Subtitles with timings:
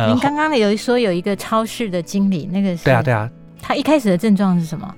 [0.00, 4.94] 呃，您刚刚有说有一个超市的经理，那个是对啊对啊，他一开始的症状是什么？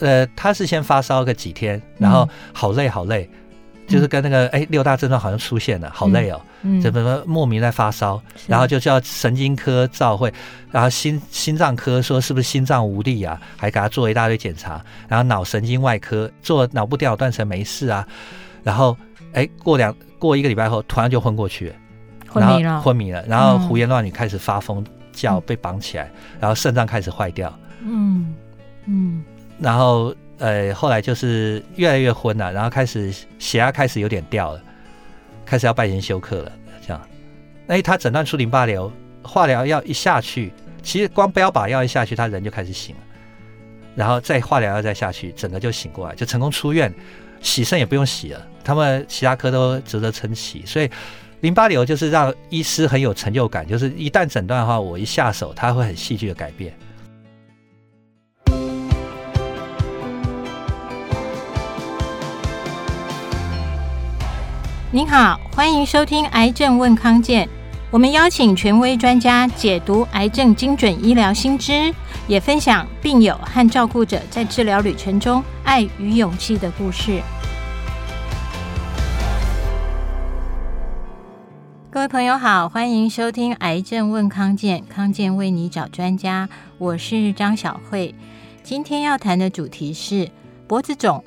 [0.00, 3.28] 呃，他是先发烧个几天，然后好累好累，
[3.74, 10.32] 嗯、就是跟那个哎六大症状好像出现了，好累哦，嗯，怎么莫名在发烧，然后就叫神经科照会，
[10.72, 18.06] 然后心心脏科说是不是心脏无力啊，还给他做一大堆检查，然后脑神经外科做脑部电脑断层没事啊，
[18.64, 18.96] 然后
[19.34, 21.74] 哎过两过一个礼拜后突然就昏过去了，
[22.40, 26.10] 昏迷了，昏迷了，然后胡言乱语开始发疯叫，被绑起来，
[26.40, 28.34] 然后肾脏开始坏掉，嗯
[28.86, 29.24] 嗯。
[29.58, 34.60] 然后，呃，后来就是越来越昏了，然后开始血压开始有点掉了，
[35.46, 36.52] 开始要拜天休克了，
[36.86, 37.00] 这样。
[37.68, 38.92] 哎，他诊断出淋巴瘤，
[39.22, 43.02] 化疗药一下去，其实光标靶药一下去，他人就开始醒了，
[43.94, 46.92] 然后再化疗药再下去，整个就醒过来，就成功出院，
[47.40, 50.62] 洗肾也不用洗了，他们其他科都值得称奇。
[50.66, 50.90] 所以，
[51.40, 56.74] 淋巴瘤就是让医师很有成就感，就是一旦诊断的话，我一下手，他会很戏剧的改变。
[64.90, 67.46] 您好，欢迎收听《癌症问康健》。
[67.90, 71.92] 我们邀请权威专家解读癌症精准医疗新知，
[72.26, 77.20] 也分享病友和照顾者在治疗旅程中爱与勇气的故事。
[81.96, 86.46] 各位朋友好，欢迎收听《癌症问康健》，康健为你找专家。
[86.76, 88.14] 我是张小慧。
[88.62, 90.30] 今天要谈的主题是
[90.68, 91.24] 脖子肿、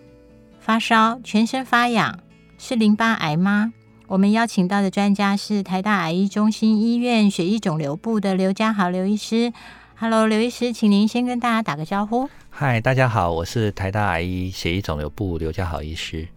[0.60, 2.20] 发烧、全身发痒。
[2.60, 3.74] 是淋巴癌吗？
[4.06, 9.52] 我们邀请到的专家是台大癌医中心医院血液肿瘤部的刘家豪刘医师。
[9.96, 12.30] Hello，刘医师，请您先跟大家打个招呼。
[12.52, 16.28] 嗨，大家好，我是台大癌医血液肿瘤部刘家豪医师。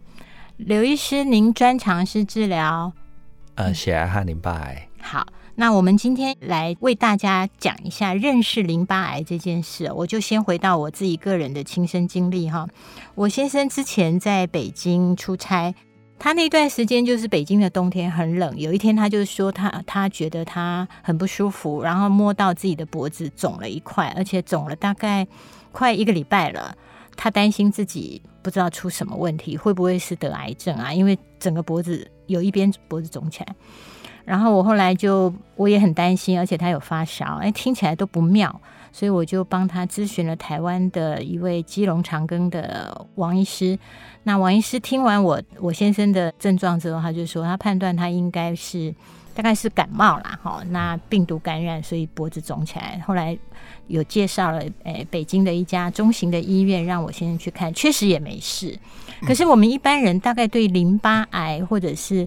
[0.56, 2.94] 刘医师，您专长是治疗
[3.54, 4.88] 呃血癌和淋巴癌。
[5.00, 5.26] 好。
[5.54, 9.92] 那我们今天来为大家讲一下认识淋巴癌这件事。
[9.92, 12.66] 我就先回到我自己个人的亲身经历哈。
[13.14, 15.74] 我先生之前在北京出差，
[16.18, 18.58] 他那段时间就是北京的冬天很冷。
[18.58, 25.26] 有一天他就说他他觉得他很不舒服，然后摸到自己的脖子肿了一块，而且肿了大概
[25.70, 26.74] 快一个礼拜了。
[27.14, 30.94] 他担心自己不知道出什么问题，会不会是得癌症啊？
[30.94, 33.54] 因为整个脖子有一边脖子肿起来。
[34.24, 38.60] 然后我后来就我也很担心，而且他有发烧，哎，听起来都不妙，
[38.92, 43.76] 所以我就帮他咨询了台湾的一位基隆长庚的王医师。
[44.22, 48.94] 那王医师听完我我先生的症状之后，他就说他判断他应该是
[49.34, 53.02] 大概是感冒啦，哈，那病毒感染，所以脖子肿起来。
[53.04, 53.36] 后来
[53.88, 58.78] 有介绍了，哎，北京的一家中型的医院让我先生去看，确实也没事。
[59.26, 62.26] 可是我们一般人大概对淋巴癌或者是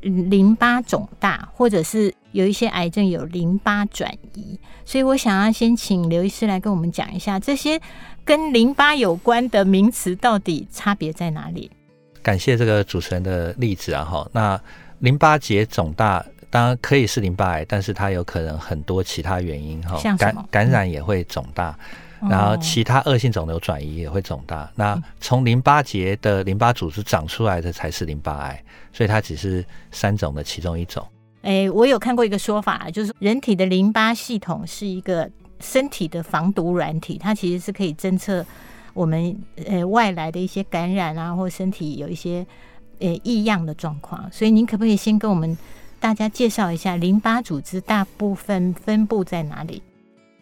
[0.00, 7.80] 淋巴肿大，或者是有一些癌症有淋巴转移，所以我想要先请刘医师来跟我们讲一下这些
[8.24, 11.70] 跟淋巴有关的名词到底差别在哪里？
[12.22, 14.60] 感谢这个主持人的例子啊，哈，那
[14.98, 21.76] 淋巴结肿大当然可以是淋巴癌，但是它有可能很多其他原因哈，感感染也会肿大。
[22.20, 28.60] 然后其他恶性肿瘤转移也会肿大，那从淋巴结的淋巴组织长出来的才是淋巴癌，
[28.92, 31.06] 所以它只是三种的其中一种。
[31.42, 38.44] 哎，我有看过一个说法，就是人体的淋巴系统是一个身体的防毒软体，它其实是可以侦测
[38.94, 42.44] 我们呃外来的一些感染啊，或身体有一些
[42.98, 44.28] 呃异样的状况。
[44.32, 45.56] 所以您可不可以先跟我们
[46.00, 49.82] 大家介绍一下淋巴组织大部分分布在哪里？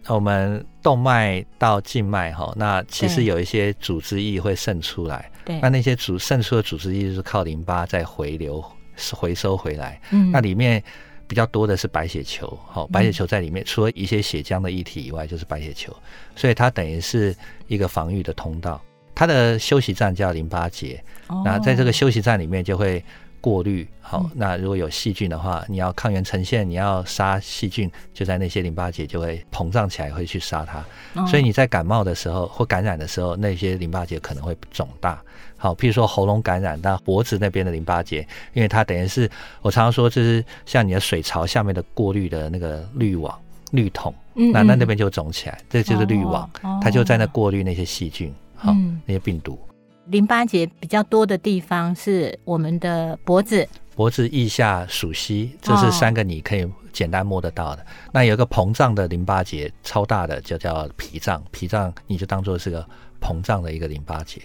[0.09, 8.65] 我们动脉到静脉哈，那其实有一些组织液会渗出来，对，那那些组渗出的组织液就是靠淋巴再回流
[9.12, 10.81] 回收回来，嗯，那里面
[11.27, 15.93] 比较多的是白血球，好，白血球在里面，除了一些血浆的液体以外，就是白血球，
[16.37, 17.34] 所以它等于是
[17.66, 18.81] 一个防御的通道，
[19.12, 21.03] 它的休息站叫淋巴结，
[21.45, 23.03] 那在这个休息站里面就会。
[23.41, 31.27] 过滤好，那如果有细菌的话，你要抗原呈现，你要杀细菌，就在那些淋巴结就会膨胀起来，会去杀它。
[31.27, 35.21] 所以你在感冒的时候或感染的时候，那些淋巴结可能会肿大。
[35.56, 38.21] 好，譬如说喉咙感染那脖子那边的淋巴结，
[38.53, 39.28] 因为它等于是
[39.62, 43.36] 我常常说，就是像你的水槽下面的过滤的那个滤网、
[43.72, 44.15] 滤桶，
[44.53, 46.48] 那那那边就肿起来，这就是滤网，
[46.80, 48.72] 它就在那过滤那些细菌，好，
[49.04, 49.59] 那些病毒。
[50.06, 57.82] 淋巴结比较多的地方是我们的脖子，脖子腋下、鼠膝，这是三个你可以简单摸得到的。
[57.82, 62.86] 哦、那有一个膨胀的淋巴结，超大的就叫脾脏，脾脏你就当做是个
[63.20, 64.41] 膨胀的一个淋巴结。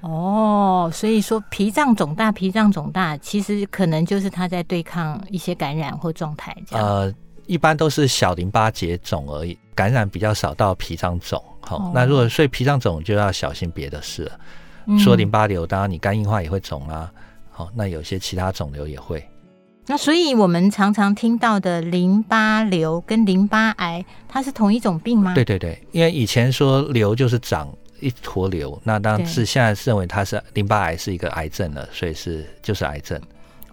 [0.00, 6.86] 哦，所以说脾脏肿大，脾脏肿大，其实可能就是它在对抗一些感染或状态这样。
[6.86, 7.14] 呃，
[7.46, 11.42] 一般都是小淋巴结肿而已，感染比较少到脾脏肿。
[11.60, 14.38] 好、哦，那如果所以脾脏肿就要小心别的事了。
[14.98, 17.10] 说淋巴瘤，当然你肝硬化也会肿啊。
[17.50, 19.26] 好，那有些其他肿瘤也会。
[19.86, 25.32] 那所以我们常常听到的淋巴瘤跟淋巴癌，它是同一种病吗？
[25.34, 33.20] 对对对，因为以前说瘤就是长一坨瘤，那当然是现在认为它是淋巴癌是一个癌症了，所以是就是癌症。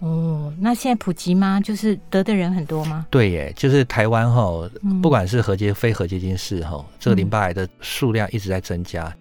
[0.00, 1.60] 哦，那现在普及吗？
[1.60, 3.06] 就是得的人很多吗？
[3.10, 4.70] 对耶，就是台湾哈，
[5.02, 9.12] 不管是核结非核结晶式哈，这个淋巴癌的数量一直在增加，嗯、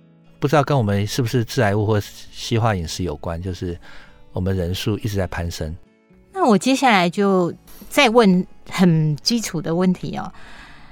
[0.43, 3.79] 不知道跟我们是不是致癌物或西化饮食有关，就是
[4.33, 5.73] 我们人数一直在攀升。
[6.33, 7.53] 那我接下来就
[7.87, 10.29] 再问很基础的问题哦。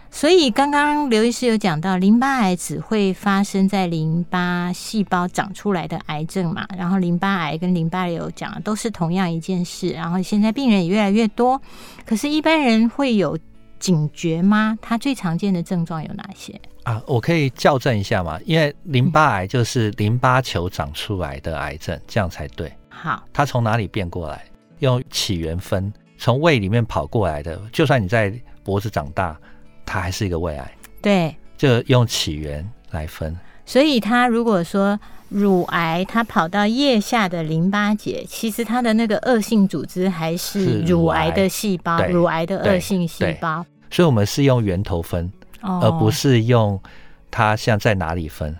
[0.09, 6.65] 所以刚刚刘医师有讲到，淋巴癌只会发生在淋巴细胞长出来的癌症嘛？
[6.77, 9.89] 然后淋巴癌跟淋巴瘤讲的都是同样一件事。
[9.89, 11.61] 然后现在病人也越来越多，
[12.05, 13.37] 可是，一般人会有
[13.79, 14.79] 警觉吗？
[14.81, 17.01] 他最常见的症状有哪些啊？
[17.05, 18.39] 我可以校正一下嘛？
[18.45, 22.71] 因为淋巴癌就是淋巴球长出来的癌症，这样才对。
[22.89, 24.45] 好，它从哪里变过来？
[24.79, 27.59] 用起源分，从胃里面跑过来的。
[27.71, 28.33] 就算你在
[28.63, 29.37] 脖子长大。
[29.83, 33.35] 它还是一个胃癌，对，就用起源来分。
[33.65, 34.97] 所以，它如果说
[35.27, 43.65] 乳癌，它跑到腋下的淋巴结，其实它的那个恶性组织还是乳癌的细胞，乳癌的恶性细胞。
[43.89, 45.31] 所以，我们是用源头分，哦，
[45.61, 46.81] 而不是用
[47.29, 48.55] 它像在哪里分。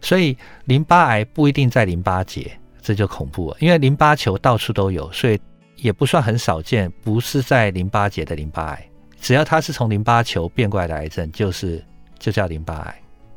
[0.00, 2.50] 所以，淋巴癌不一定在淋巴结，
[2.80, 3.56] 这就恐怖了。
[3.60, 5.38] 因为淋巴球到处都有，所以
[5.76, 8.86] 也不算很少见，不是在淋巴结的淋巴癌。
[9.20, 11.84] 只要它是从淋巴球变过来的癌症，就是
[12.18, 12.94] 就叫淋巴癌。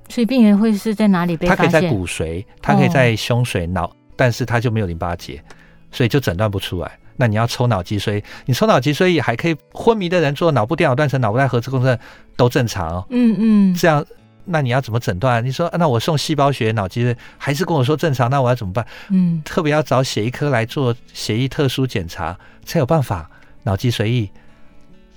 [0.09, 1.65] 所以病人会是在哪里被发现？
[1.65, 5.43] 它可以在骨髓，他可以在胸髓、脑、哦，但是他就没有淋巴结，
[5.91, 6.97] 所以就诊断不出来。
[7.15, 9.55] 那你要抽脑脊髓，你抽脑脊髓也还可以。
[9.71, 11.97] 昏迷的人做脑部电脑断层、脑部带核磁共振
[12.35, 13.05] 都正常。
[13.09, 14.05] 嗯嗯，这样
[14.45, 15.43] 那你要怎么诊断？
[15.45, 18.85] 你说那我送细胞学脑脊髓还是跟我说正常，那我要怎么办？
[19.09, 23.29] 嗯，特别要找血液科来做血液特殊检查才有办法。
[23.65, 24.29] 脑脊髓液。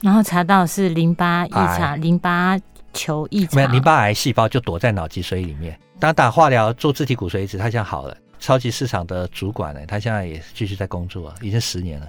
[0.00, 2.56] 然后查到是淋巴异常，淋巴
[2.92, 5.76] 球异常，没有淋巴癌细胞就躲在脑脊髓里面。
[5.99, 8.16] 当打化疗做自体骨髓移植，他现在好了。
[8.38, 12.06] 超级市场的主管呢，他现在也继续在工作，已经十年了。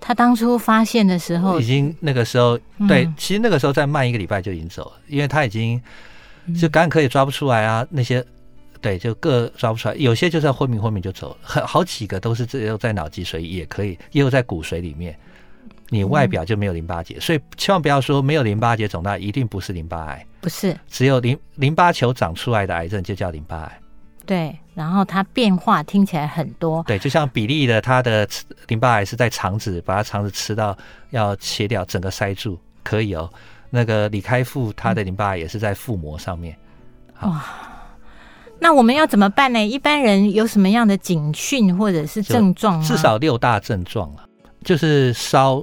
[0.00, 5.80] 他当初发现的时候，已经那个时候对，其实那个时候再慢一个礼拜就已经走了，因为他已经
[6.60, 8.24] 就感染科也抓不出来啊，那些
[8.82, 15.16] 对就各抓不出来，有些就在昏迷昏迷就走了，很好几个都是只有在脑脊髓也可以，也有在骨髓里面。
[15.90, 23.80] 你外表就没有淋巴结，所以千万不要说没有淋巴结肿大一定不是淋巴癌，不是，只有淋淋巴球长出来的癌症就叫淋巴癌。
[24.26, 28.28] 对，然后它变化听起来很多，对，就像比利的他的
[28.68, 30.76] 淋巴癌是在肠子，把他肠子吃到
[31.10, 33.30] 要切掉，整个塞住可以哦。
[33.70, 36.56] 那个李开复他的淋巴癌也是在腹膜上面。
[37.22, 37.44] 哇，
[38.58, 39.64] 那我们要怎么办呢？
[39.64, 42.80] 一般人有什么样的警讯或者是症状？
[42.82, 44.24] 至少六大症状啊。
[44.64, 45.62] 就是烧、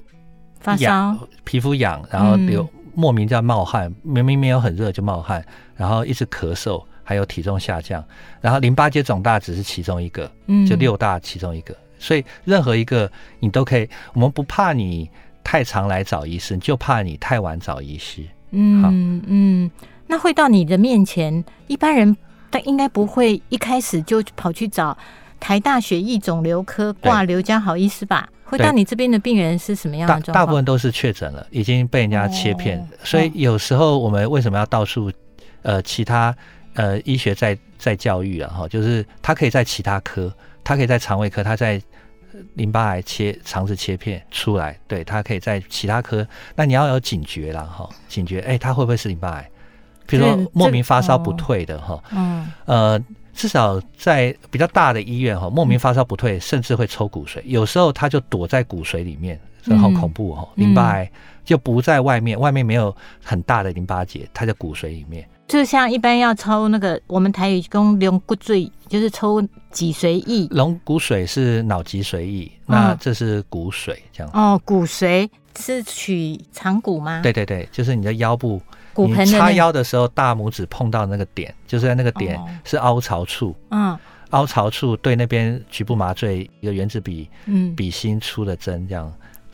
[0.60, 5.44] 发烧、皮肤痒，然后有莫名叫冒汗，明明没有很热就冒汗，
[5.75, 8.03] 然后一直咳嗽，还有体重下降，
[8.39, 10.31] 然后淋巴结肿大只是其中一个，
[10.68, 15.09] 就六大其中一个，所以任何一个你都可以，我们不怕你
[15.44, 18.24] 太常来找医生，就怕你太晚找医师。
[18.51, 19.71] 嗯嗯，
[20.08, 22.15] 那会到你的面前，一般人
[22.50, 24.98] 但应该不会一开始就跑去找
[25.39, 28.29] 台大血液肿瘤科挂刘家豪医师吧？
[28.43, 30.34] 会到你这边的病人是什么样的状况？
[30.34, 35.10] 大大部分都是确诊了，已经被人家切片，哦，所以有时候我们为什么要到处
[35.62, 36.36] 呃其他
[36.74, 41.82] 呃医学在在教育啊哈，就是他可以在其他科，他可以在肠胃科，他在
[42.56, 46.25] 淋巴癌切肠子切片出来，对，他可以在其他科，
[46.56, 49.50] 那你要有警觉了哈，警觉哎，他会不会是淋巴癌？
[50.08, 53.04] 比如说莫名发烧不退的哈，嗯呃。
[53.34, 57.42] 至少在比较大的医院哈，莫名发烧不退，甚至会抽骨髓。
[57.46, 60.50] 有时候他就躲在骨髓里面，这好恐怖哦。
[60.56, 61.10] 淋巴癌
[61.46, 65.25] 就不在外面，外面没有很大的淋巴结，它在骨髓里面。
[65.51, 70.48] 就像一般要抽那个我们台语讲龙骨髓，就是抽脊髓液。
[70.51, 74.31] 龙骨髓是脑脊髓液，那这是骨髓这样。
[74.34, 75.29] 哦，骨髓
[75.60, 77.20] 是取长骨吗？
[77.22, 78.62] 对对对，就是你的腰部。
[78.96, 83.53] 你叉腰的时候，大拇指碰到那个点，就是在那个点是凹槽处。
[83.72, 83.98] 嗯，
[84.29, 89.12] 凹槽处对那边局部麻醉，一个原子笔，嗯，笔芯出的针这样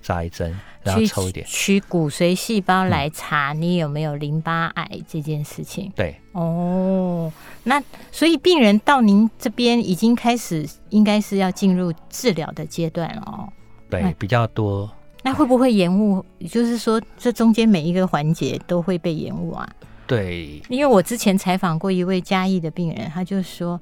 [0.08, 5.92] 扎一针，然后抽一点，取骨髓细胞来查你有没有淋巴癌这件事情。
[5.98, 7.30] 对，哦，
[7.64, 13.52] 那所以病人到您这边已经开始，应该是要进入治疗的阶段了哦。
[13.90, 14.90] 对，比较多。
[15.24, 16.24] 那会不会延误？
[16.38, 19.68] 也就是说，这中间每一个环节都会被延误啊？
[20.06, 23.82] 对，因为我之前采访过一位嘉义的病人，他就说，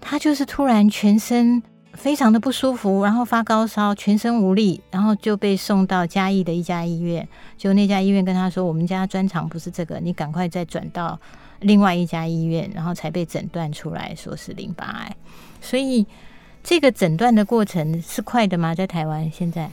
[0.00, 1.62] 他就是突然全身
[1.98, 7.26] 非常的不舒服，然后发高烧，全身无力，然后就被送到嘉义的一家医院。
[7.56, 11.18] 就那家医院跟他说：“我们家专长不是这个，你赶快再转到
[11.58, 15.16] 另外一家医院。”然后才被诊断出来说是淋巴癌。
[15.60, 16.06] 所以
[16.62, 18.72] 这个诊断的过程是快的吗？
[18.72, 19.68] 在台湾现在？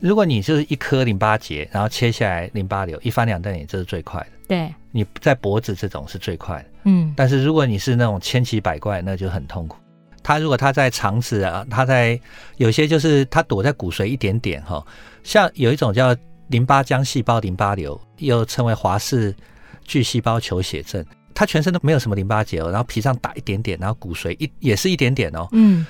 [0.00, 4.26] 如果你就是一颗淋巴结，然后切下来淋巴瘤，一翻两瞪眼，这是最快的。
[4.48, 6.64] 对，你在脖子这种是最快的。
[6.84, 9.76] 嗯，但是如果你是那种千奇百怪，那就很痛苦。
[10.22, 12.20] 他如果他在肠子啊，他在
[12.56, 14.84] 有些就是他躲在骨髓一点点哈，
[15.22, 16.14] 像有一种叫
[16.48, 19.34] 淋巴浆细胞淋巴瘤，又称为华氏
[19.84, 25.46] 巨细胞球血症，他全身都没有什么淋巴结哦，然后皮上打一点点，然后骨髓一也是一点点哦。
[25.52, 25.86] 嗯。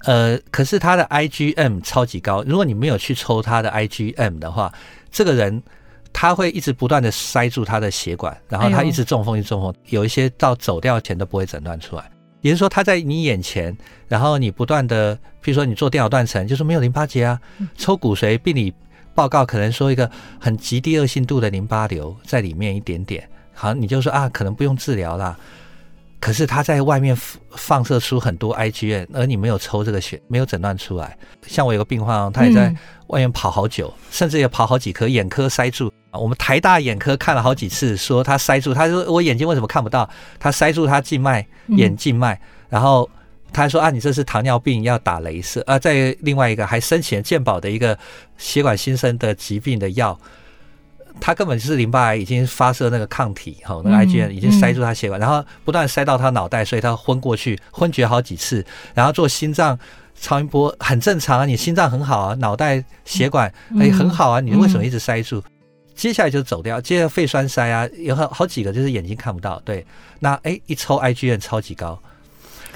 [0.00, 4.72] 呃，可是他的 IgM 超级高，如果你没有去抽他的 IgM 的话，
[5.10, 5.60] 这个人
[6.12, 12.08] 他会一直不断的塞住他的血管，然后他一直中风，一直中风，有一些到走掉前都不会诊断出来。
[12.40, 13.76] 也就是说，它在你眼前，
[14.08, 17.40] 然后你不断的，比如说你做电脑断层，就是没有淋巴结啊，
[17.76, 18.72] 抽骨髓病理
[19.14, 25.36] 报告可能说一个很极低恶性度的淋巴瘤在里面一点点，好，你就说啊，可能不用治疗啦。
[26.18, 27.16] 可是他在外面
[27.50, 31.16] 放射出很多 IgM，而你没有抽这个血，没有诊断出来。
[31.46, 32.74] 像我有个病患，他也在
[33.08, 35.92] 外面跑好久，嗯、甚至也跑好几颗，眼科塞住。
[36.12, 38.72] 我们台大眼科看了好几次，说他塞住。
[38.72, 40.08] 他说我眼睛为什么看不到？
[40.40, 42.40] 他塞住他静脉，眼静脉。
[42.68, 43.08] 然后
[43.52, 45.62] 他还说啊，你这是糖尿病，要打镭射。
[45.66, 47.96] 啊，在另外一个还申请健保的一个
[48.38, 50.18] 血管新生的疾病的药。
[51.20, 59.76] 他根本就是淋巴癌，已经发射那个抗体，哈，那个 IgM 已经塞住他血管，然后不断塞到他脑袋，所以他昏过去，昏厥好几次，然后做心脏
[60.14, 65.42] 超音波很正常啊，你心脏很好啊，脑袋血管哎很好啊，你为什么一直塞住？
[65.94, 69.84] 接下来就走掉，接着肺栓塞啊，有好好几个就是眼睛看不到，对，
[70.20, 71.98] 那哎一抽 IgM 超级高，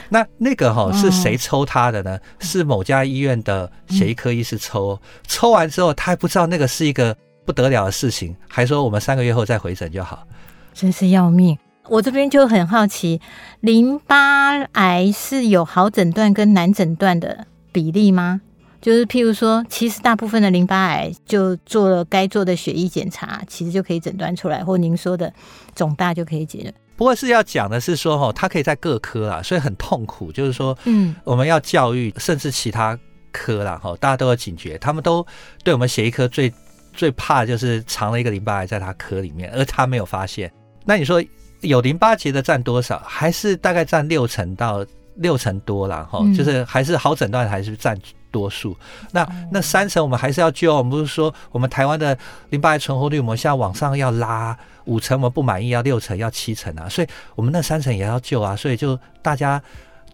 [0.09, 2.19] 那那个哈是谁抽他的呢？
[2.41, 7.17] 是某家医院的血液科医师抽，抽完之后他还不知道那个是一个。
[7.51, 10.25] 不得了的事情，还说我们三个月后再回诊就好，
[10.73, 11.59] 真是要命。
[11.89, 13.21] 我这边就很好奇，
[13.59, 18.41] 淋巴癌是有好诊断跟难诊断的比例吗？
[18.81, 25.33] 就是譬如说，其实大部分的淋巴癌就做了该做的血液检查，其实就可以诊断出来，或您说的
[25.75, 26.73] 肿大就可以解决。
[26.95, 30.31] 不过是要讲的是说，哈，它可以在各科啊，所以很痛苦。
[30.31, 32.97] 就是说，嗯，我们要教育，甚至其他
[33.33, 35.27] 科啦，哈，大家都要警觉，他们都
[35.65, 36.53] 对我们血液科最。
[36.93, 40.51] 最怕就是藏了一个淋巴癌在他科里面，而他没有发现。
[40.85, 41.23] 那你说
[41.61, 43.01] 有淋巴结的占多少？
[43.05, 44.85] 还是大概占六成到
[45.17, 47.97] 六成多了哈，就是还是好诊断还是占
[48.31, 48.77] 多数。
[49.13, 50.75] 那那三成我们还是要救。
[50.75, 52.17] 我们不是说我们台湾的
[52.49, 54.57] 淋巴癌存活率，我们现在往上要拉
[54.87, 58.57] 五成，我们不满意要六成要七成啊，所以我们那三成也要救啊。
[58.57, 59.63] 所以就大家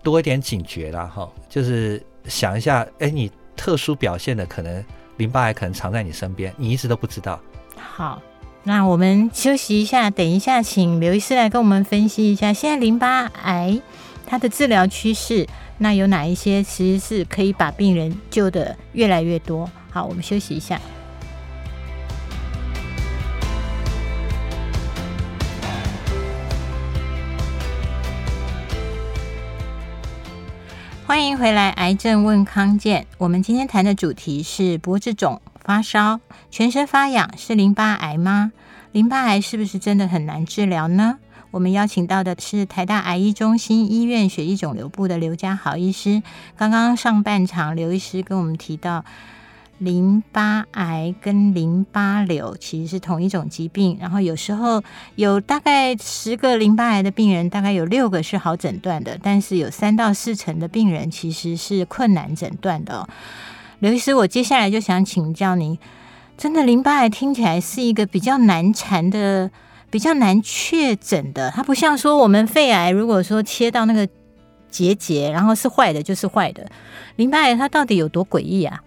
[0.03, 4.85] 多一点警觉啦哈，就是想一下，哎，你特殊表现的可能。
[5.17, 7.41] 淋巴癌可能藏在你身边，你一直都不知道。
[7.77, 8.21] 好，
[8.65, 13.81] 那我们休息一下，等一下请刘医师来跟我们分析一下现在淋巴癌
[14.27, 15.47] 它的治疗趋势，
[15.79, 19.71] 那有哪一些其实是可以把病人救得越来越多？
[19.91, 20.81] 好，我们休息一下。
[31.07, 33.07] 欢迎回来，癌症问康健。
[33.17, 36.19] 我们今天谈的主题是脖子肿、发烧、
[36.51, 38.51] 全身发痒，是淋巴癌吗？
[38.91, 41.19] 淋巴癌是不是真的很难治疗呢？
[41.53, 46.25] 我们邀请到的是台大癌医中心医院血液肿瘤部的刘家豪医师。
[46.57, 49.05] 刚刚上半场，刘医师跟我们提到。
[49.79, 54.83] 淋巴癌跟淋巴瘤其实是同一种疾病，然后有时候
[55.17, 63.07] 有大概十个淋巴癌的病人，大概有六个是好诊断的，但是有三到四成的病人其实是困难诊断的。
[63.81, 65.79] 刘医师，我接下来就想请教您，
[66.39, 69.51] 真的淋巴癌听起来是一个比较难缠的、
[69.91, 74.09] 比较难确诊的，它不像说我们肺癌，如果说切到那个
[74.71, 76.67] 结节，然后是坏的，就是坏的。
[77.17, 78.81] 淋巴癌它到底有多诡异啊？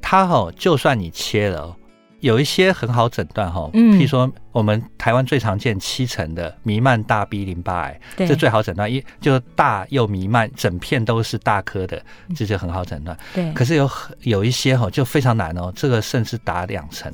[0.00, 1.76] 它哈，就算你切了，
[2.20, 12.02] 有一些很好诊断哈，嗯，譬如说我们台湾最常见七成的弥漫大 B 淋巴癌，对，这最好诊断，一就大又弥漫，整片都是大颗的，
[12.34, 13.16] 这就很好诊断。
[13.34, 13.90] 对，可是有
[14.20, 17.12] 有一些哈就非常难哦，这个甚至达两成，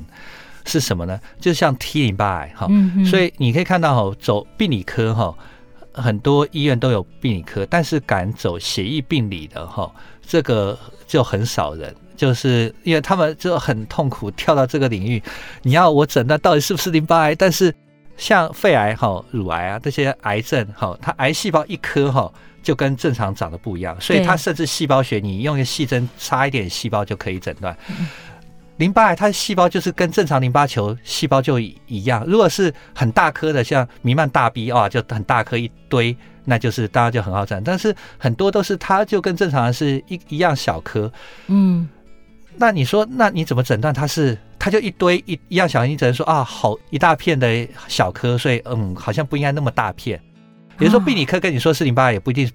[0.65, 1.19] 是什么呢？
[1.39, 2.67] 就像 T 淋巴癌哈，
[3.09, 5.33] 所以你可以看到哈，走病理科哈，
[5.93, 9.89] 很多医院都有病理科，但是敢走血液病理的哈，
[10.21, 11.95] 这个就很少人。
[12.17, 15.23] 就是因为他们就很痛苦跳到这个领域，
[15.61, 17.35] 你要我诊断到底是不是淋巴癌？
[17.35, 17.73] 但是
[18.17, 22.29] 像肺癌哈、乳癌啊这些癌症哈，它癌细胞一颗哈
[22.63, 27.77] 就跟正常长得不一样，所以它甚至细胞学你用一个细针插一点细胞就可以诊断。
[28.77, 37.59] 淋巴癌它的细胞就是跟正常淋巴球细胞就一样，如果是很大颗的，像弥漫大 B 啊，就很大颗一堆，那就是大家就很好诊。
[37.65, 41.11] 但是很多都是它就跟正常人是一一样小颗，
[41.47, 41.89] 嗯，
[42.57, 44.37] 那你说那你怎么诊断它是？
[44.59, 50.19] 它就一堆一一样小，你只能说啊，好一大片的小颗，所以嗯，好像不应该那么大片。
[50.77, 52.49] 比如说病理科跟你说是淋巴癌，也不一定。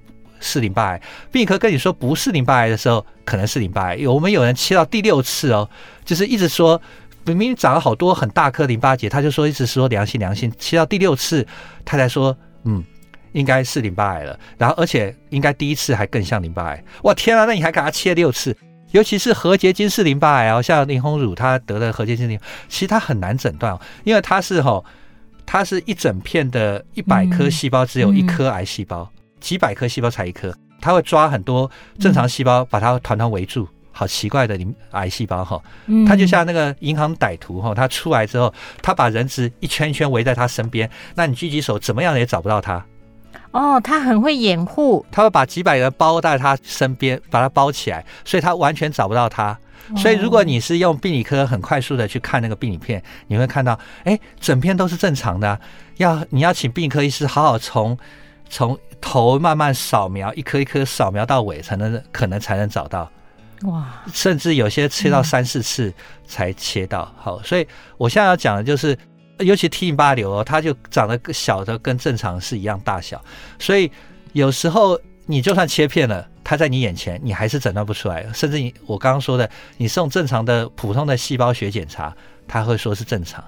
[0.44, 3.94] 是淋巴癌，病理科跟你说不是淋巴癌的时候，可能是淋巴癌。
[3.94, 5.71] 有我们有人切到第六次哦，
[6.04, 6.82] 就是一直说
[7.25, 11.47] 明明长了好多很大颗淋巴结，他就说一直说良性良性，切到第六次
[11.85, 12.82] 他才说嗯，
[13.30, 14.37] 应该是淋巴癌了。
[14.59, 16.85] 然后而且应该第一次还更像淋巴癌。
[17.04, 18.56] 哇天啊，那你还给他切六次？
[18.92, 24.84] 尤其是核结晶四淋巴癌哦，像林鸿儒他得了核结晶淋，其实他很难诊断，因为他是吼，
[25.44, 29.11] 他是一整片的一百颗细胞，只有一颗癌细胞。
[29.40, 31.68] 几百颗细胞才一颗，他会抓很多
[31.99, 34.56] 正常细胞，把它团团围住，好奇怪的
[34.92, 35.61] 癌细胞哈。
[36.06, 42.84] 他就像那个银行歹徒哈，他出来之后，他把人质一圈一圈围在他身边，那你狙击手怎么样也找不到他。
[43.52, 49.56] 哦，他很会掩护，他会把几百人包在他身边，把他包起来，所以他完全找不到他。
[49.97, 55.59] 所以如果你是用病理科很快速的去看那个病理片，你会看到，哎，整片都是正常的。
[55.99, 57.97] 要你要请病科医师好好从。
[58.54, 63.11] 从头慢慢扫描，一颗一颗扫描到尾，才能可能才能找到。
[63.62, 63.87] 哇！
[64.12, 65.90] 甚至有些切到三四次
[66.26, 67.11] 才切到。
[67.16, 67.66] 好，所以
[67.97, 68.94] 我现在要讲的就是，
[69.42, 73.22] 尤其 T 淋巴瘤哦，它就长得小的跟正常是一样大小，
[73.58, 73.90] 所以
[74.32, 78.26] 有时候你就算切片了，它在你眼前，你还是诊断不出来。
[78.32, 82.14] 甚至你我刚刚说的，你送正常的普通的细胞学检查，
[82.46, 83.42] 他会说是正常。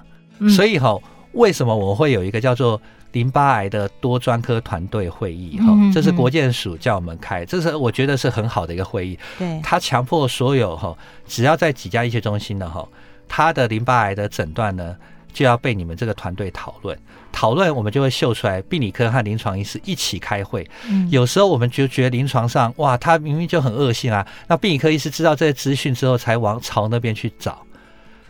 [0.49, 0.97] 所以哈，
[1.33, 2.81] 为什么我会有一个叫做？
[3.11, 9.17] 淋巴癌的多专科团队会议，哈，这是国健署叫我们开，这是我觉得是很好的一个会议。
[9.39, 10.93] 对，他强迫所有哈，
[11.25, 12.85] 只要在几家医学中心的哈，
[13.25, 14.93] 他的淋巴癌的诊断呢，
[15.35, 16.97] 就要被你们这个团队讨论。
[17.33, 20.65] 讨论我们就会秀出来，病理科和临床医师一起开会。
[21.09, 27.61] 有时候我们就觉得临床上哇，他明明就很恶性啊，那病理科医师知道这些资讯之后，才往朝那边去找。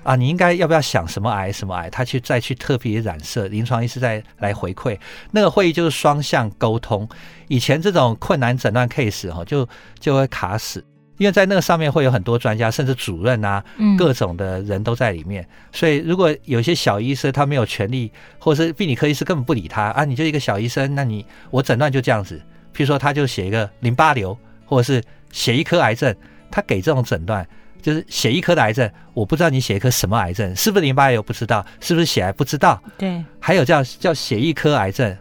[0.01, 1.89] 啊，你应该要不要想什么癌什么癌？
[1.89, 4.97] 他去再去特别染色，临床医师再来回馈。
[5.31, 7.07] 那个会议就是双向沟通。
[7.47, 9.67] 以前这种困难诊断 case 哈，就
[9.99, 10.83] 就会卡死，
[11.17, 13.63] 因为在那个上面会有很多专家，甚至主任啊，
[13.97, 15.43] 各种的人都在里面。
[15.43, 22.37] 嗯、所以如果有些小医生他没有权利，或者是病理科医师根本不理他啊，你就一个小医生，那你我诊断就这样子。
[22.75, 25.01] 譬如说，他就写一个淋巴瘤，或者是
[25.31, 26.13] 写一颗癌症，
[26.51, 27.47] 他给这种诊断。
[27.81, 31.21] 就是写一颗的癌症，我不知道你写一颗什么癌症，是不是淋巴瘤？
[31.21, 32.33] 不知道，是不是血癌？
[32.33, 32.81] 不知道。
[32.97, 35.15] 对，还有叫叫写一颗癌症，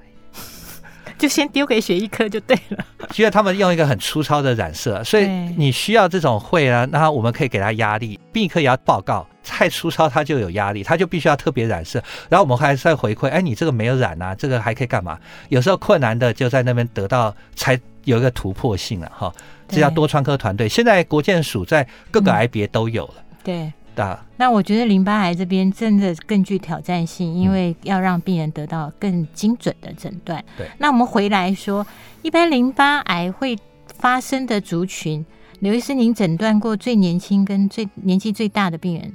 [1.25, 2.85] 就先丢给血液科就对了。
[3.13, 8.21] 需要他们用一个很粗糙的染色，所以你需要这种会啊，然后我们可以给他压力。
[8.31, 11.99] 病理科也要报告，太粗糙他就有压力，他就必须要特别染色。
[12.29, 15.19] 然后我们还是在回馈，哎，你这个没有染啊，这个还可以干嘛？
[15.49, 19.33] 有时候困难的就在那边得到，才有一个突破性了哈。
[19.67, 23.15] 这叫多专科团队，现在国建署在各个癌别都有了。
[23.17, 30.45] 嗯、对，啊，那我觉得淋巴癌这边真的更具挑战性，因为要让病人得到更精准的诊断。
[30.57, 31.87] 对，那我们回来说，
[32.23, 35.25] 一般淋巴癌会发生的族群，
[35.61, 39.13] 刘医师，您诊断过最年轻跟最年纪最大的病人？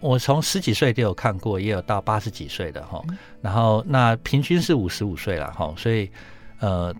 [0.00, 3.02] 我从十几岁就有看过，也有到八十几岁的哈，
[3.40, 6.10] 然后那平均是五十五岁了哈，所以
[6.60, 6.94] 呃。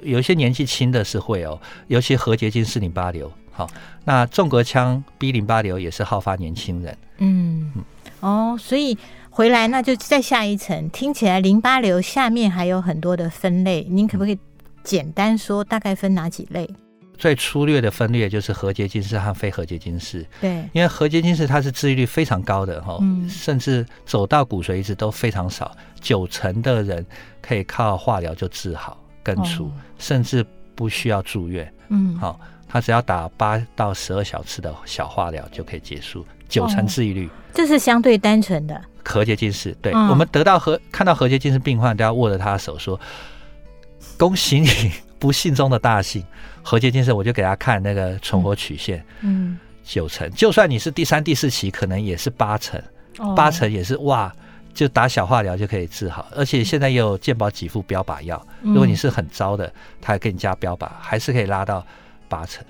[0.00, 3.68] 有一些年纪轻的是会哦，尤其核结晶是淋巴瘤，好，
[4.04, 6.96] 那纵隔腔 B 淋巴瘤也是好发年轻人。
[7.18, 7.84] 嗯嗯，
[8.20, 8.96] 哦，所以
[9.30, 14.38] 回来那就再下一层，听起来淋巴瘤下面还有很多的分类，您可不可以
[14.84, 16.70] 简单说大概分哪几类？
[17.16, 20.24] 最粗略的分裂就是核结晶式和非核结晶式。
[20.40, 27.04] 对，因为核结晶式它是治愈率非常高的哈，嗯、甚至走到骨髓移植都非常少，九成的人
[27.42, 28.96] 可以靠化疗就治好。
[29.20, 31.70] 根除，哦、甚至不需要住院。
[31.88, 37.30] 嗯，好、哦，他只要打八到十二小时的小化疗就可以结束，九成治愈率、哦。
[37.54, 39.74] 这是相对单纯的核结近视。
[39.80, 43.00] 对，哦、我们得到和看到核结近视病患都要握着他的手说
[44.18, 44.68] ：“恭喜你，
[45.18, 46.24] 不幸中的大幸。”
[46.62, 49.04] 核结近视我就给他看那个存活曲线。
[49.22, 52.78] 嗯，九成，就算你是第三、第四期，可能也是八成，
[53.18, 54.32] 哦、八成也是哇。
[54.74, 58.40] 就打小化疗就可以治好，而且现在也有健保给付标靶药。
[58.62, 61.84] 如果你是很糟的，他还给你加标靶，还是可以拉到
[62.28, 62.64] 八成。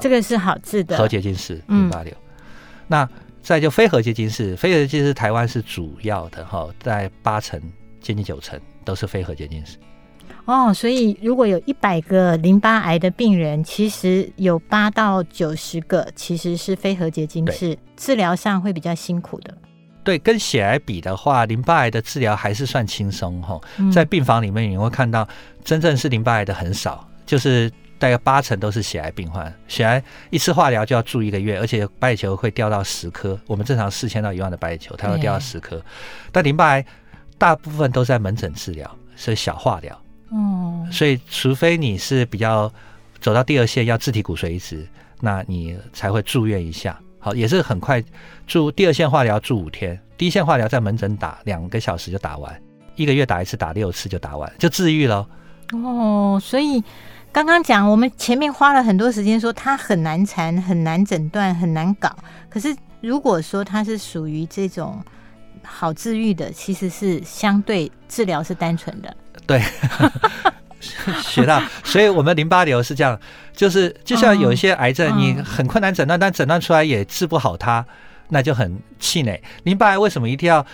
[0.00, 2.12] 这个是好治的核结晶式淋巴瘤。
[2.12, 2.44] 嗯、
[2.88, 3.08] 那
[3.42, 7.60] 再就非核结晶式，非核结晶式台湾是主要的哈，在八成
[8.00, 9.76] 接近九成都是非核结晶式。
[10.44, 19.56] 哦，所以如果有一百个淋巴癌的病人，其实有八到九十个其实是非核结晶式，治疗上会比较辛苦的。
[20.02, 23.60] 对，跟血癌比的话，淋巴癌的治疗还是算轻松哈。
[23.92, 25.28] 在病房里面你会看到，
[25.62, 27.70] 真正是淋巴癌的很少，就是
[28.02, 29.54] 大概八成都是血癌病患。
[29.68, 33.38] 血癌一次化疗就要住一个月，而且白血球会掉到十颗。
[33.46, 35.80] 我们正常四千到一万的白血球，它会掉到十颗。
[36.32, 36.84] 但淋巴癌
[37.38, 40.02] 大部分都在门诊治疗，所以小化疗。
[40.32, 42.68] 嗯，所以除非你是比较
[43.20, 44.84] 走到第二线要自体骨髓移植，
[45.20, 46.98] 那你才会住院一下。
[47.20, 48.02] 好，也是很快
[48.48, 52.60] 住第二线化疗住五天，第一线化疗在门诊打两个小时就打完，
[52.96, 55.24] 一个月打一次，打六次就打完，就治愈了。
[55.72, 56.82] 哦，所以
[57.32, 62.14] 刚刚讲我们前面花了很多时间说它很难缠、很难诊断、很难搞，
[62.50, 65.02] 可是如果说它是属于这种
[65.64, 69.16] 好治愈的，其实是相对治疗是单纯的。
[69.46, 69.62] 对。
[71.22, 73.16] 学到，所以我们淋巴瘤是这样，
[73.54, 77.86] 就是就像有一些癌症，你很困难诊断，但诊断出来也治不好它，
[78.30, 79.40] 那就很气馁。
[79.62, 80.66] 淋巴癌为什么一定要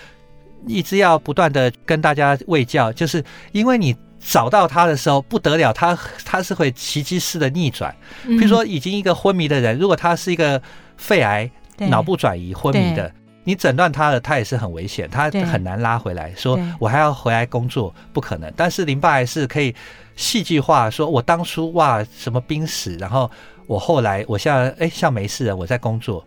[0.67, 2.91] 一直要不断的跟大家喂教？
[2.91, 7.95] 就是因为你找到他的时候不得了，他他是会奇迹式的逆转。
[8.25, 10.61] 比如说，已经一个昏迷的人，如果他是一个
[10.97, 13.13] 肺癌、脑部转移昏迷的。
[13.45, 16.35] 你诊断他了，他也是很危险，他很难拉回来。
[16.37, 18.53] 说我还要回来工作，不可能。
[18.55, 19.75] 但是淋巴癌是可以
[20.17, 23.31] 戏剧化，说我当初哇什么濒死，然后
[23.67, 26.23] 我后来我现在哎像没事人，我在工作。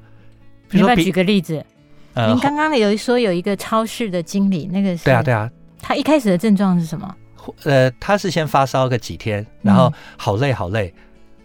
[0.68, 1.64] 比如说举个例子，
[2.16, 5.48] 呃、您刚刚有说有一个超市的经理，那个是对啊对啊，
[5.80, 7.16] 他一开始的症状是什么？
[7.64, 10.94] 呃，他是先发烧个几天，然后好累好累。
[10.98, 11.02] 嗯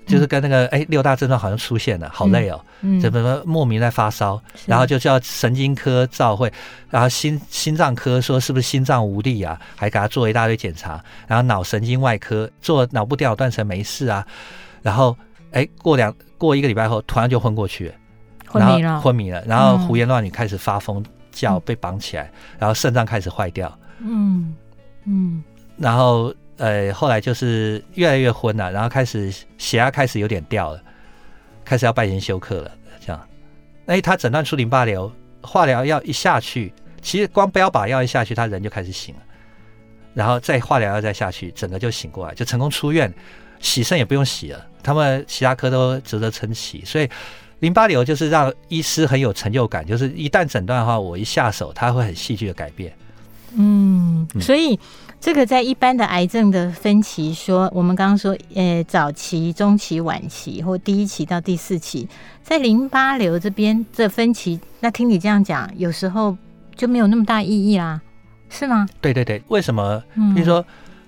[0.06, 2.64] 就是跟那个哎六大症状好像出现了，好累哦，
[3.02, 6.48] 怎么说莫名在发烧，然后就叫神经科照会，
[6.88, 14.24] 然后心心脏科说是不是心脏无力啊，还给他做一大堆检查，然后脑神经外科做脑部电脑断层没事啊，
[14.80, 15.16] 然后
[15.50, 17.94] 哎过两过一个礼拜后突然就昏过去了，
[18.46, 22.30] 昏迷了，昏迷了，然后胡言乱语开始发疯叫被绑起来，
[22.60, 24.54] 然后肾脏开始坏掉，嗯。
[25.08, 25.40] 嗯，
[25.78, 26.34] 然后。
[26.58, 30.82] 呃，后来就是越来越昏了，然后开始血压开始有点掉了，
[31.66, 32.70] 开始要拜天休克了。
[32.98, 33.28] 这样，
[33.84, 35.12] 那，他诊断出淋巴瘤，
[35.42, 39.20] 化疗药一下去，其实光标靶药一下去，他人就开始醒了，
[40.14, 43.12] 然后再化疗药再下去，整个就醒过来，就成功出院，
[43.60, 46.82] 洗肾也不用洗了，他们其他科都值得称奇。
[46.86, 47.06] 所以
[47.58, 52.96] 淋巴瘤就是让医师很有成就感，就是一旦诊断的话，我一下手，他会很戏剧的改变。
[53.58, 54.80] 嗯，所以。
[55.20, 62.08] 这个在一般的癌症的分期说，我们刚刚说，呃，早期、中期、晚期，或第一期到第四期，
[62.42, 66.36] 在淋巴瘤这边这分期，那听你这样讲，有时候
[66.74, 68.00] 就没有那么大意义啦，
[68.48, 68.86] 是吗？
[69.00, 70.02] 对对对，为什么？
[70.34, 70.60] 比如说。
[70.60, 70.64] 嗯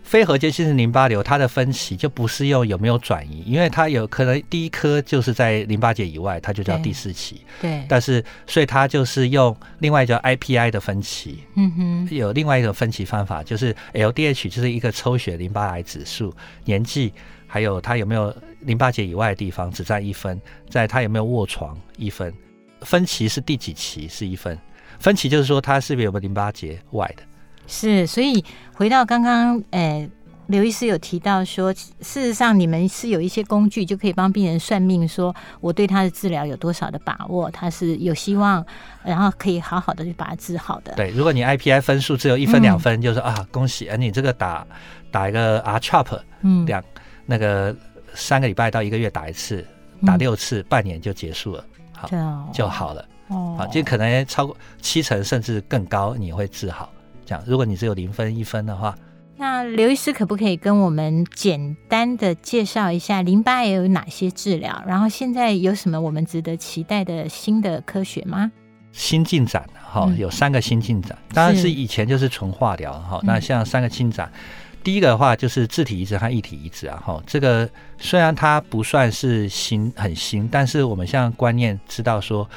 [0.09, 7.43] 非核结晶式淋巴瘤，它的分期就不是用有没有转移，因为它有可能第一颗就是在淋巴结以外，它就叫第四期。
[7.61, 11.41] 对，但是所以它就是用另外叫 IPI 的分期。
[11.57, 17.13] 嗯哼，有另外一个分期方法，就是 LDH，就是一个抽血淋巴癌指数，年纪
[17.47, 20.41] 还有它有没有淋巴结以外的地方只占一分，
[20.71, 22.33] 在它有没有卧床一分，
[22.81, 24.59] 分期是第几期是一分，
[25.01, 27.23] 分期就是说它是不是有没有淋巴结外的。
[27.69, 28.43] 是，所以
[28.75, 30.09] 回到刚刚，呃，
[30.47, 38.65] 刘医师有提到说，事实上你们是有一些工具，就可以帮病人算命，说我对他的治疗有多少的把握，他是有希望，
[39.05, 40.95] 然后可以好好的去把它治好的。
[40.95, 44.67] 对，如果你 IPI 分数只有一分两分，嗯、就是啊，恭喜，而你这个打
[45.11, 46.83] 打一个 R-CHOP，嗯，两
[47.27, 47.77] 那个
[48.15, 49.63] 三个礼拜到一个月打一次，
[50.07, 56.91] 打六次，嗯、半年就结束了，好，哦、就好了，哦，好，就可能超过七成甚至更高，你会治好。
[57.29, 58.97] 讲，如果你只有零分一分的话，
[59.37, 64.83] 那刘医师可不可以跟我们简单的介绍一下淋巴癌有哪些治疗？
[64.87, 68.51] 然后现在有什么我们值得期待的新的科学吗？
[68.91, 73.21] 新进展哈，嗯、有三个新进展，当然是以前就是纯化疗哈。
[73.21, 74.41] 是那像三个进展，嗯、
[74.83, 77.23] 第一个的话就是自体移植和异体移植啊哈。
[77.27, 82.49] 这个虽然它不算是新很新，但是我们现在观念知道说，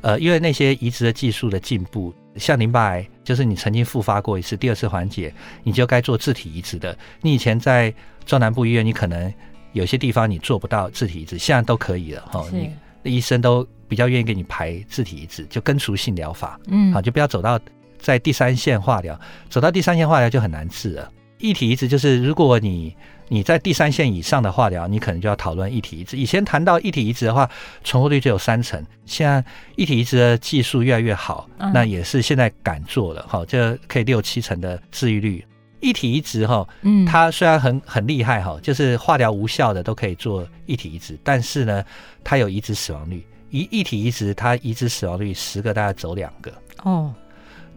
[0.00, 2.14] 呃，因为那些移植的技术的进步。
[2.36, 6.96] 像淋巴癌，就是你曾经复发过一次，第二次缓解，你就该做自体移植的。
[7.20, 7.92] 你以前在
[8.24, 9.32] 中南部医院，你可能
[9.72, 12.44] 有些地方你做不到自体移植，现在都可以了哈。
[12.48, 17.58] 是你医生都比较愿意给你排自体移植，就根除性疗法，嗯，好，就不要走到
[17.98, 21.12] 在第三线化疗，走到第三线化疗就很难治了。
[21.40, 22.94] 异体移植就是如果你
[23.28, 26.16] 你在第三线以上的化疗，你可能就要讨论异体移植。
[26.16, 27.48] 以前谈到异体移植的话，
[27.84, 28.84] 存活率只有三成。
[29.06, 29.44] 现在
[29.76, 35.44] 异体移植的技术越来越好，嗯、那也是现在敢做了哈，就可以六七成的治愈率。
[35.80, 41.82] 异体移植哈，嗯，它虽然很很厉害哈，就是化疗无效的都可以做异体移植，但是呢，
[42.22, 43.24] 它有移植死亡率。
[43.50, 47.14] 一异体移植，它移植死亡率十个大概走两个哦，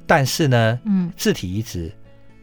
[0.05, 1.91] 但是呢，嗯，自体移植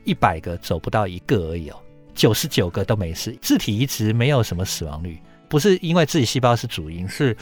[0.04, 1.76] 一百个走不到一个而已哦。
[2.14, 7.34] 九十九个都没事，自体移植没有什么死亡率，不是因为自体细胞是主因，是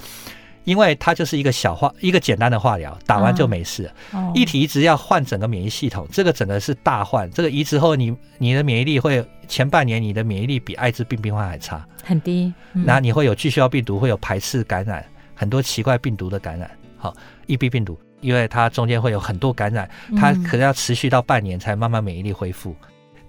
[0.65, 3.91] 因为它就是一个小化一个简单的化疗，打完就没事。
[4.35, 12.53] 一体移植要换整个免疫系统，这个整个是大换，这个移植后你你的免疫力会前半年你的免疫力比艾滋病病患还差，很低。
[12.73, 16.71] 那你会有巨细胞病毒，会有排斥感染，很多奇怪病毒的感染。
[16.99, 17.15] 好
[17.47, 22.75] ，EB 病毒，因为它中间会有很多感染，它可能要持续到半年才慢慢免疫力恢复。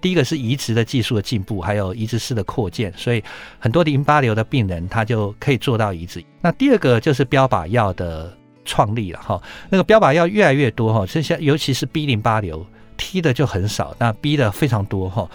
[0.01, 3.21] 第一个是移植的技术的进步，还有移植室的扩建，所以
[3.59, 6.23] 很多淋巴瘤的病人他就可以做到移植。
[6.41, 15.29] 那第二个就是标靶药的创立了哈，那个标靶药越来越多哈，这些尤其是 B 淋巴瘤 T 的就很少，那 B 的非常多哈，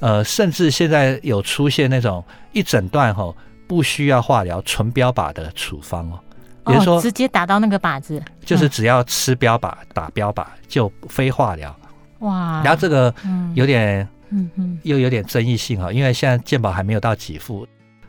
[0.00, 3.34] 呃，甚至现在有出现那种一整段哈
[3.68, 6.18] 不需要化疗纯标靶的处方哦，
[6.66, 11.74] 比如说、哦、直接打到那个靶子，就是只要吃标靶打标靶就非化疗。
[12.20, 13.14] 哇，然后这个
[13.54, 17.66] 有点，嗯嗯，又有点争议性哈，因为现在健保还没有到给付，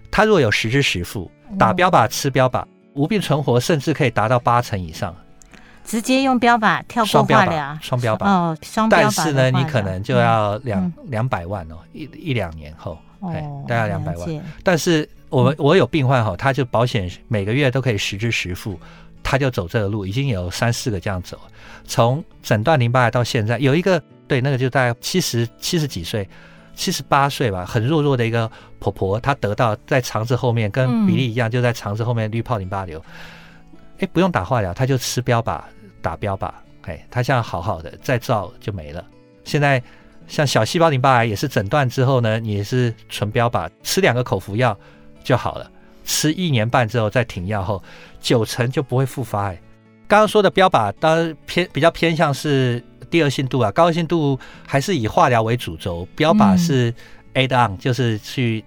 [0.09, 5.15] 他如果有实支实付，打标靶吃标靶，无病存活，甚至可以达到八成以上。
[5.83, 9.01] 直接用标靶跳过化疗，双标靶哦，双标靶。
[9.01, 14.29] 但是呢，你可能就要两两百万哦，一一两年后，哎，大概两百万。
[14.63, 18.79] 但是我们我有病患哈，他就保险每个月都可以实支实付。
[19.23, 21.37] 他就走这个路，已经有三四个这样走，
[21.83, 26.25] 从诊断淋巴癌到现在，有一个对那个就大概七十七十几岁，
[26.75, 33.03] 七十八岁吧，很弱弱的一个婆婆，她得到在肠子后面跟比利一样，就在肠子后面滤泡淋巴瘤，
[33.99, 35.59] 哎，不用打化疗，她就吃标靶
[36.01, 36.49] 打标靶，
[36.83, 39.03] 哎，她现在好好的，再照就没了。
[39.43, 39.83] 现在
[40.29, 44.77] 像小细胞淋巴癌也是诊断之后呢，也是纯标靶，吃两个口服药
[45.27, 45.69] 就好了。
[46.05, 47.83] 吃一年半之后再停药后，
[48.21, 49.47] 九成就不会复发。
[49.47, 49.61] 哎，
[50.07, 56.93] 刚刚说的标靶当然偏比较偏向是第二性度啊，高性度还是以化疗为主轴，标靶是
[57.33, 58.63] add on，就是去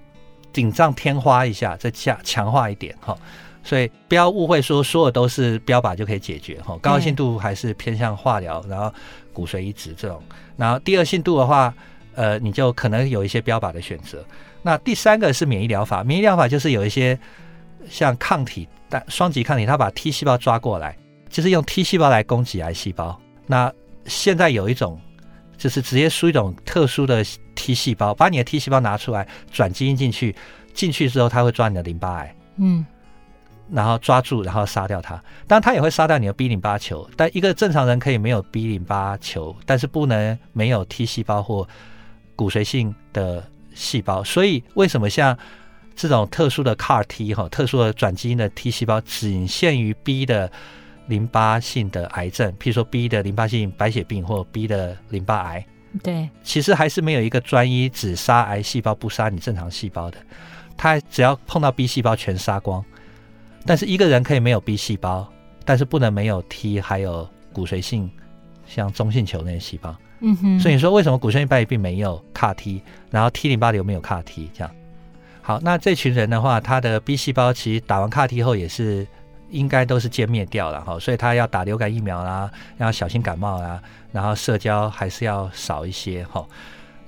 [0.53, 3.17] 锦上添花一下，再加强化一点哈。
[3.65, 8.93] 所以不要误会说所有都是标靶就可以解决哈，高性度还是偏向化疗，然后
[9.33, 10.23] 骨髓移植这种，
[10.59, 11.73] 然后第二性度的话，
[12.15, 14.23] 呃，你就可能有一些标靶的选择。
[14.63, 17.19] 那第三个是免疫疗法，免疫疗法就是有一些
[17.89, 20.97] 像抗体，但双极抗体，它把 T 细胞抓过来，
[21.31, 23.19] 就是用 T 细胞来攻击癌细胞。
[23.47, 23.73] 那
[24.05, 25.01] 现在有一种，
[25.57, 30.37] 就是直接输一种特殊的 T 细胞，把你的 T 细胞拿出来，转基因进去，
[30.75, 32.85] 进去之后它会抓你的淋巴癌，嗯，
[33.71, 35.15] 然后抓住，然后杀掉它。
[35.47, 41.67] 当然它也会杀掉你的 B 淋巴球，但一个正常人可以没有 B 淋巴球，但是不能没有 T 细胞或
[42.37, 43.43] 骨髓性的。
[43.75, 45.37] 细胞，所以为什么像
[45.95, 50.51] 这种特殊的 CAR T 哈，特殊的转基因的 T 细胞，仅限于 B 的
[51.07, 55.67] 淋巴性的癌症，譬如说 B 的淋巴性白血病或 B 的淋巴癌。
[56.03, 60.19] 对，其实还是没有一个专一只杀癌细胞不杀你正常细胞的，
[60.77, 62.85] 它只要碰到 B 细胞全杀光。
[63.67, 65.31] 但是一个人可以没有 B 细胞，
[65.65, 68.11] 但是不能没有 T，还有骨髓性
[68.67, 69.95] 像中性球那些细胞。
[70.21, 74.71] 嗯哼，所以你说为什么骨髓性白血病没有 CAR T，然后 T 淋巴瘤没有 CAR T 这样？
[75.43, 79.07] 好，那这群人的话，他的 B 细胞其实打完 CAR T 后也是
[79.51, 86.47] 应该都是歼灭掉了哈，所以他要打流感疫苗啦，要小心感冒啦，然后社交还是要少一些哈，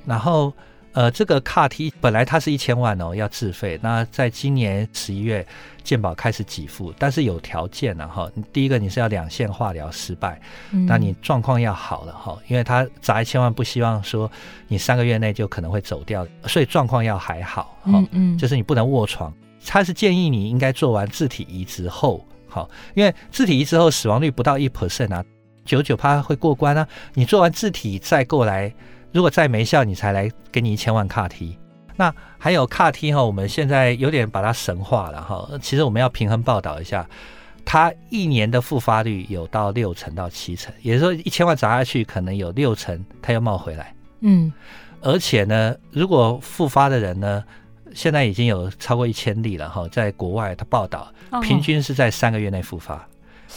[0.05, 0.53] 然后。
[0.93, 3.79] 呃，这个 CAR T 本来它是一千万哦，要自费。
[3.83, 5.47] 那在今年十一月，
[5.83, 8.31] 健保开始给付，但是有条件了哈。
[8.53, 10.39] 第一个你是要两线化疗失败，
[10.71, 14.31] 嗯、那你状况要好了哈，因为他砸一千万不希望说
[14.69, 17.93] 你三个月内就可能会走掉，所以状况要还好哈。
[17.93, 19.33] 嗯嗯，就是你不能卧床。
[19.65, 25.25] 他是建议你应该做完自体移植后，好，因为自体移植后死亡率不到一 percent 啊，
[25.65, 26.87] 九九趴会过关啊。
[27.15, 28.75] 你做完自体再过来。
[29.13, 31.59] 如果再没效，你才来给你一千万 CAR T。
[31.97, 35.49] 那还有 CAR T 哈，我们现在有点把它神化了哈。
[35.61, 37.07] 其实我们要平衡报道一下，
[37.65, 43.95] 它一年的复发率有到六成到七成，也就是说一千万砸下去，可能有六成它又冒回来。
[44.21, 44.51] 嗯，
[45.03, 47.45] 而且呢，如果复发的人呢，
[47.95, 53.07] 现在已经有超过一千例了哈，在国外它报道，平均是在三个月内复发。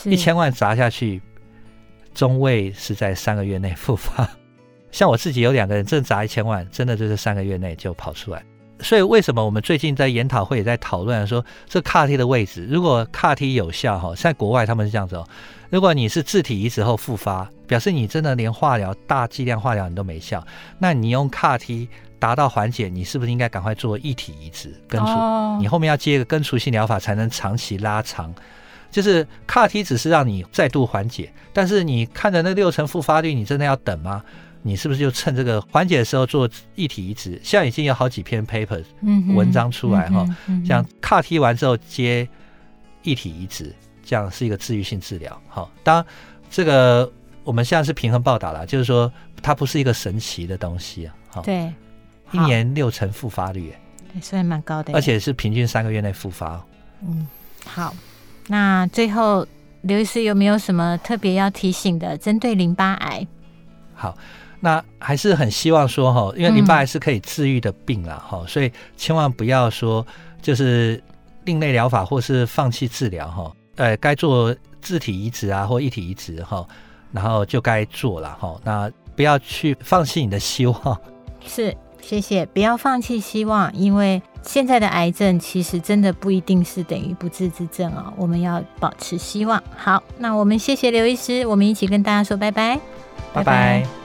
[0.04, 1.22] 一千万砸下去，
[2.14, 4.30] 中位是在三个月内复发。
[4.96, 8.42] 像我自己有两个人，真的砸一千万，真的就是三个月内就跑出来。
[8.80, 15.28] 所以为什么我们最近在研讨会也在讨论说，这 CAR-T 的位置，如果 CAR-T 有效哈，在国外他们是这样子哦，
[15.70, 20.42] 如果你是自体移植后复发，表示你真的连化疗大剂量化疗你都没效，
[20.80, 25.60] 那你用 CAR-T 达到缓解，你是不是应该赶快做异体移植根除？Oh.
[25.60, 28.34] 你后面要接一个根除性疗法才能长期拉长。
[28.92, 34.24] 就是 CAR-T 只是让你再度缓解，但是你看着那六成复发率，你真的要等吗？
[34.68, 37.40] 你是不是就趁这个缓解的时候做异体移植？
[37.44, 38.84] 现在已经有好几篇 paper
[39.36, 40.26] 文章出来哈，
[40.66, 42.28] 像 CAR-T 完之后接
[43.04, 43.72] 异体移植，
[44.04, 45.40] 这样是一个治愈性治疗。
[45.48, 46.06] 好，当然
[46.50, 47.08] 这个
[47.44, 51.16] 我们现在是平衡报道了，就是说它不是一个神奇的东西啊。
[51.30, 51.72] 好，对，
[52.32, 53.72] 一年六成复发率，
[54.14, 56.60] 对，虽然蛮高的，而且是平均三个月内复发。
[57.04, 57.28] 嗯，
[57.64, 57.96] 好，
[58.48, 59.46] 那最后
[59.82, 62.18] 刘医师有没有什么特别要提醒的？
[62.18, 63.28] 针对淋巴癌，
[63.94, 64.18] 好。
[64.66, 70.04] 那还是很希望说哈，因为淋巴癌是可以治愈的病啦哈，所以千万不要说
[70.42, 71.00] 就是
[71.44, 73.52] 另类疗法或是放弃治疗哈。
[73.76, 76.66] 呃，该做自体移植啊或异体移植哈，
[77.12, 78.60] 然后就该做了哈。
[78.64, 81.02] 那不要去放弃你的希望。
[81.46, 88.12] 是，谢谢，不要放弃希望，因为现在的癌症其实真的不一定是等于不治之症哦。
[88.18, 89.62] 我们要保持希望。
[89.78, 92.80] 好，那我们谢谢刘医师，我们一起跟大家说拜拜，
[93.32, 94.05] 拜拜。